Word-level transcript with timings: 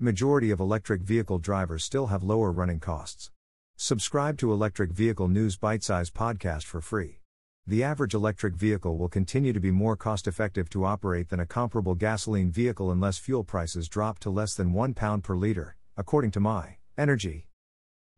Majority 0.00 0.52
of 0.52 0.60
electric 0.60 1.00
vehicle 1.02 1.40
drivers 1.40 1.82
still 1.82 2.06
have 2.06 2.22
lower 2.22 2.52
running 2.52 2.78
costs. 2.78 3.32
Subscribe 3.76 4.38
to 4.38 4.52
Electric 4.52 4.92
Vehicle 4.92 5.26
News 5.26 5.56
Bitesize 5.56 6.12
Podcast 6.12 6.66
for 6.66 6.80
free. 6.80 7.18
The 7.66 7.82
average 7.82 8.14
electric 8.14 8.54
vehicle 8.54 8.96
will 8.96 9.08
continue 9.08 9.52
to 9.52 9.58
be 9.58 9.72
more 9.72 9.96
cost 9.96 10.28
effective 10.28 10.70
to 10.70 10.84
operate 10.84 11.30
than 11.30 11.40
a 11.40 11.46
comparable 11.46 11.96
gasoline 11.96 12.52
vehicle 12.52 12.92
unless 12.92 13.18
fuel 13.18 13.42
prices 13.42 13.88
drop 13.88 14.20
to 14.20 14.30
less 14.30 14.54
than 14.54 14.72
£1 14.72 15.20
per 15.24 15.34
litre, 15.34 15.74
according 15.96 16.30
to 16.30 16.38
My 16.38 16.76
Energy. 16.96 17.48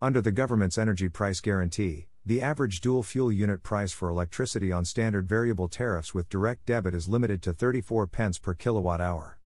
Under 0.03 0.21
the 0.21 0.33
government's 0.33 0.77
energy 0.77 1.09
price 1.09 1.41
guarantee, 1.41 2.09
the 2.27 2.43
average 2.43 2.83
dual 2.83 3.03
fuel 3.03 3.33
unit 3.33 3.63
price 3.63 3.91
for 3.91 4.11
electricity 4.11 4.71
on 4.71 4.85
standard 4.85 5.27
variable 5.27 5.69
tariffs 5.69 6.13
with 6.13 6.29
direct 6.29 6.67
debit 6.67 6.93
is 6.93 7.09
limited 7.09 7.41
to 7.41 7.55
34 7.55 8.07
pence 8.07 8.39
per 8.39 8.53
kilowatt 8.53 9.01
hour. 9.01 9.40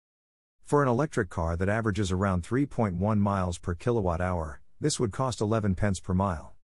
For 0.71 0.81
an 0.81 0.87
electric 0.87 1.29
car 1.29 1.57
that 1.57 1.67
averages 1.67 2.13
around 2.13 2.43
3.1 2.43 3.17
miles 3.17 3.57
per 3.57 3.75
kilowatt 3.75 4.21
hour, 4.21 4.61
this 4.79 5.01
would 5.01 5.11
cost 5.11 5.41
11 5.41 5.75
pence 5.75 5.99
per 5.99 6.13
mile. 6.13 6.55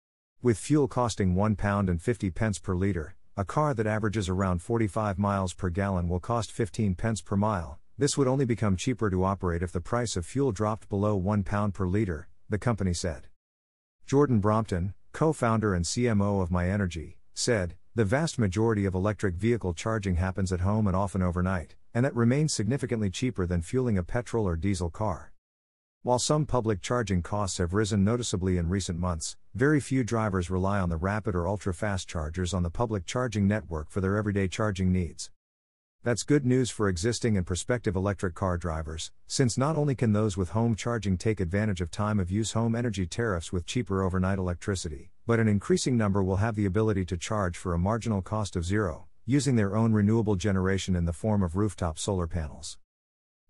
With 0.42 0.58
fuel 0.58 0.88
costing 0.88 1.36
1 1.36 1.58
pound 1.58 1.90
and 1.90 2.02
50 2.02 2.30
pence 2.32 2.58
per 2.58 2.74
liter, 2.74 3.18
a 3.36 3.44
car 3.44 3.74
that 3.74 3.86
averages 3.86 4.30
around 4.30 4.62
45 4.62 5.20
miles 5.20 5.54
per 5.54 5.68
gallon 5.68 6.08
will 6.08 6.22
cost 6.22 6.54
15 6.54 6.96
pence 6.96 7.22
per 7.22 7.36
mile. 7.36 7.80
This 7.98 8.18
would 8.18 8.30
only 8.30 8.46
become 8.46 8.78
cheaper 8.78 9.10
to 9.10 9.26
operate 9.26 9.62
if 9.62 9.74
the 9.74 9.82
price 9.82 10.16
of 10.16 10.26
fuel 10.26 10.54
dropped 10.54 10.88
below 10.88 11.18
1 11.18 11.44
pound 11.44 11.74
per 11.74 11.86
liter, 11.86 12.30
the 12.48 12.58
company 12.58 12.94
said. 12.94 13.28
Jordan 14.06 14.40
Brompton, 14.40 14.94
co 15.12 15.34
founder 15.34 15.74
and 15.74 15.84
CMO 15.84 16.42
of 16.42 16.50
myenergi, 16.50 17.16
said, 17.34 17.76
The 17.94 18.06
vast 18.06 18.40
majority 18.40 18.86
of 18.86 18.96
electric 18.96 19.36
vehicle 19.36 19.74
charging 19.74 20.16
happens 20.16 20.54
at 20.54 20.62
home 20.62 20.88
and 20.88 20.96
often 20.96 21.22
overnight, 21.22 21.76
and 21.98 22.06
that 22.06 22.16
remains 22.16 22.54
significantly 22.54 23.10
cheaper 23.10 23.48
than 23.48 23.60
fueling 23.60 23.98
a 23.98 24.04
petrol 24.04 24.48
or 24.48 24.56
diesel 24.56 24.92
car. 24.92 25.34
While 26.04 26.20
some 26.20 26.46
public 26.46 26.80
charging 26.80 27.24
costs 27.24 27.58
have 27.58 27.74
risen 27.74 28.04
noticeably 28.04 28.60
in 28.60 28.70
recent 28.70 29.00
months, 29.00 29.36
very 29.56 29.80
few 29.80 30.04
drivers 30.04 30.52
rely 30.52 30.80
on 30.80 30.90
the 30.90 30.96
rapid 30.96 31.34
or 31.34 31.48
ultra 31.48 31.74
fast 31.74 32.08
chargers 32.08 32.54
on 32.54 32.62
the 32.62 32.70
public 32.70 33.08
charging 33.08 33.48
network 33.48 33.90
for 33.90 34.00
their 34.00 34.16
everyday 34.16 34.48
charging 34.48 34.92
needs. 34.92 35.32
That's 36.04 36.22
good 36.22 36.46
news 36.46 36.70
for 36.70 36.88
existing 36.88 37.36
and 37.36 37.48
prospective 37.48 37.96
electric 37.96 38.36
car 38.36 38.60
drivers, 38.60 39.12
since 39.26 39.58
not 39.58 39.76
only 39.76 39.96
can 39.96 40.14
those 40.14 40.38
with 40.38 40.50
home 40.52 40.76
charging 40.76 41.18
take 41.18 41.40
advantage 41.40 41.82
of 41.82 41.90
time 41.90 42.20
of 42.20 42.30
use 42.30 42.52
home 42.52 42.76
energy 42.76 43.08
tariffs 43.08 43.52
with 43.52 43.66
cheaper 43.66 44.04
overnight 44.04 44.38
electricity, 44.38 45.10
but 45.26 45.40
an 45.40 45.48
increasing 45.48 45.98
number 45.98 46.22
will 46.22 46.36
have 46.36 46.54
the 46.54 46.68
ability 46.68 47.06
to 47.06 47.18
charge 47.18 47.58
for 47.58 47.74
a 47.74 47.80
marginal 47.80 48.22
cost 48.22 48.56
of 48.56 48.64
zero, 48.64 49.07
using 49.30 49.58
their 49.58 49.76
own 49.76 49.92
renewable 49.92 50.38
generation 50.38 50.96
in 50.96 51.04
the 51.04 51.12
form 51.12 51.44
of 51.44 51.58
rooftop 51.58 52.00
solar 52.00 52.28
panels. 52.28 52.78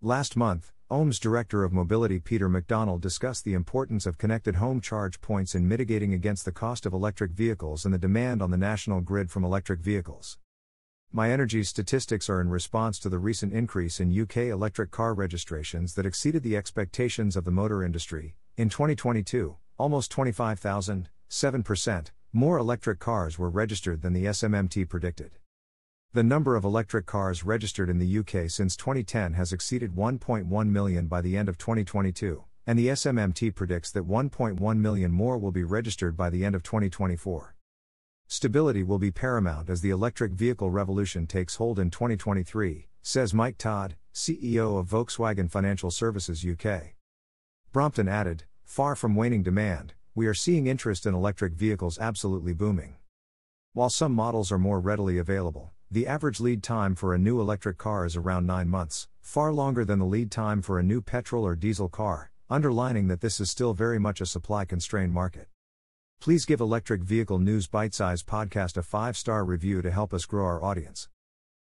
Last 0.02 0.36
month, 0.36 0.72
OHM's 0.90 1.20
Director 1.20 1.62
of 1.62 1.72
Mobility 1.72 2.18
Peter 2.18 2.48
McDonald 2.48 3.00
discussed 3.00 3.44
the 3.44 3.54
importance 3.54 4.04
of 4.04 4.18
connected 4.18 4.56
home 4.56 4.80
charge 4.80 5.20
points 5.20 5.54
in 5.54 5.68
mitigating 5.68 6.12
against 6.12 6.44
the 6.44 6.50
cost 6.50 6.84
of 6.84 6.92
electric 6.92 7.30
vehicles 7.30 7.84
and 7.84 7.94
the 7.94 7.98
demand 7.98 8.42
on 8.42 8.50
the 8.50 8.56
national 8.56 9.00
grid 9.00 9.30
from 9.30 9.44
electric 9.44 9.78
vehicles. 9.78 10.36
myenergi 11.14 11.64
statistics 11.64 12.28
are 12.28 12.40
in 12.40 12.48
response 12.48 12.98
to 12.98 13.08
the 13.08 13.20
recent 13.20 13.52
increase 13.52 14.00
in 14.00 14.20
UK 14.20 14.36
electric 14.48 14.90
car 14.90 15.14
registrations 15.14 15.94
that 15.94 16.06
exceeded 16.06 16.42
the 16.42 16.56
expectations 16.56 17.36
of 17.36 17.44
the 17.44 17.52
motor 17.52 17.84
industry. 17.84 18.34
In 18.56 18.68
2022, 18.68 19.56
almost 19.78 20.10
25,000, 20.10 21.08
7%, 21.30 22.06
more 22.32 22.58
electric 22.58 22.98
cars 22.98 23.38
were 23.38 23.48
registered 23.48 24.02
than 24.02 24.12
the 24.12 24.24
SMMT 24.24 24.88
predicted. 24.88 25.38
The 26.14 26.22
number 26.22 26.56
of 26.56 26.64
electric 26.64 27.04
cars 27.04 27.44
registered 27.44 27.90
in 27.90 27.98
the 27.98 28.18
UK 28.20 28.48
since 28.48 28.76
2010 28.76 29.34
has 29.34 29.52
exceeded 29.52 29.94
1.1 29.94 30.70
million 30.70 31.06
by 31.06 31.20
the 31.20 31.36
end 31.36 31.50
of 31.50 31.58
2022, 31.58 32.44
and 32.66 32.78
the 32.78 32.86
SMMT 32.88 33.54
predicts 33.54 33.90
that 33.90 34.08
1.1 34.08 34.78
million 34.78 35.12
more 35.12 35.36
will 35.36 35.52
be 35.52 35.64
registered 35.64 36.16
by 36.16 36.30
the 36.30 36.46
end 36.46 36.54
of 36.54 36.62
2024. 36.62 37.54
Stability 38.26 38.82
will 38.82 38.98
be 38.98 39.10
paramount 39.10 39.68
as 39.68 39.82
the 39.82 39.90
electric 39.90 40.32
vehicle 40.32 40.70
revolution 40.70 41.26
takes 41.26 41.56
hold 41.56 41.78
in 41.78 41.90
2023, 41.90 42.88
says 43.02 43.34
Mike 43.34 43.58
Todd, 43.58 43.94
CEO 44.14 44.78
of 44.78 44.88
Volkswagen 44.88 45.50
Financial 45.50 45.90
Services 45.90 46.42
UK. 46.42 46.94
Brompton 47.70 48.08
added, 48.08 48.44
Far 48.64 48.96
from 48.96 49.14
waning 49.14 49.42
demand, 49.42 49.92
we 50.14 50.26
are 50.26 50.32
seeing 50.32 50.68
interest 50.68 51.04
in 51.04 51.12
electric 51.12 51.52
vehicles 51.52 51.98
absolutely 51.98 52.54
booming. 52.54 52.96
While 53.74 53.90
some 53.90 54.14
models 54.14 54.50
are 54.50 54.58
more 54.58 54.80
readily 54.80 55.18
available, 55.18 55.74
the 55.90 56.06
average 56.06 56.38
lead 56.38 56.62
time 56.62 56.94
for 56.94 57.14
a 57.14 57.18
new 57.18 57.40
electric 57.40 57.78
car 57.78 58.04
is 58.04 58.14
around 58.14 58.46
9 58.46 58.68
months, 58.68 59.08
far 59.22 59.54
longer 59.54 59.86
than 59.86 59.98
the 59.98 60.04
lead 60.04 60.30
time 60.30 60.60
for 60.60 60.78
a 60.78 60.82
new 60.82 61.00
petrol 61.00 61.46
or 61.46 61.56
diesel 61.56 61.88
car, 61.88 62.30
underlining 62.50 63.08
that 63.08 63.22
this 63.22 63.40
is 63.40 63.50
still 63.50 63.72
very 63.72 63.98
much 63.98 64.20
a 64.20 64.26
supply 64.26 64.66
constrained 64.66 65.14
market. 65.14 65.48
Please 66.20 66.44
give 66.44 66.60
Electric 66.60 67.02
Vehicle 67.02 67.38
News 67.38 67.66
Bitesize 67.68 68.22
Podcast 68.22 68.76
a 68.76 68.82
5 68.82 69.16
star 69.16 69.46
review 69.46 69.80
to 69.80 69.90
help 69.90 70.12
us 70.12 70.26
grow 70.26 70.44
our 70.44 70.62
audience. 70.62 71.08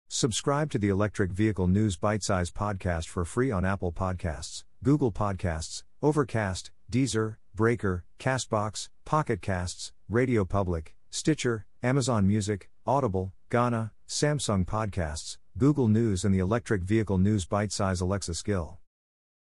Subscribe 0.07 0.71
to 0.71 0.79
the 0.79 0.89
Electric 0.89 1.31
Vehicle 1.31 1.67
News 1.67 1.95
Bitesize 1.95 2.51
Podcast 2.51 3.07
for 3.07 3.23
free 3.23 3.51
on 3.51 3.65
Apple 3.65 3.91
Podcasts, 3.91 4.63
Google 4.83 5.11
Podcasts, 5.11 5.83
Overcast, 6.01 6.71
Deezer, 6.91 7.35
Breaker, 7.53 8.03
Castbox, 8.17 8.89
Pocket 9.05 9.43
Casts, 9.43 9.93
Radio 10.09 10.43
Public, 10.43 10.96
Stitcher, 11.17 11.65
Amazon 11.81 12.27
Music, 12.27 12.69
Audible, 12.85 13.33
Gaana, 13.49 13.89
Samsung 14.07 14.67
Podcasts, 14.67 15.37
Google 15.57 15.87
News, 15.87 16.23
and 16.23 16.33
the 16.33 16.37
Electric 16.37 16.83
Vehicle 16.83 17.17
News 17.17 17.43
Bitesize 17.43 18.01
Alexa 18.01 18.35
skill. 18.35 18.77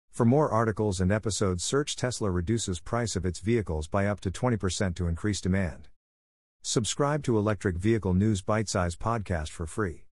For 0.09 0.25
more 0.25 0.49
articles 0.49 1.01
and 1.01 1.11
episodes, 1.11 1.65
search 1.65 1.97
Tesla 1.97 2.31
reduces 2.31 2.79
price 2.79 3.17
of 3.17 3.25
its 3.25 3.39
vehicles 3.41 3.89
by 3.89 4.07
up 4.07 4.21
to 4.21 4.31
20% 4.31 4.95
to 4.95 5.07
increase 5.07 5.41
demand. 5.41 5.89
Subscribe 6.63 7.23
to 7.23 7.37
Electric 7.37 7.75
Vehicle 7.77 8.13
News 8.13 8.41
Bitesize 8.41 8.95
Podcast 8.95 9.49
for 9.49 9.67
free. 9.67 10.05